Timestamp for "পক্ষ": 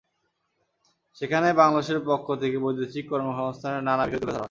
2.09-2.27